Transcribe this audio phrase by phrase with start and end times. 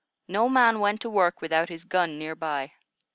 [0.27, 2.71] No man went to work without his gun near by.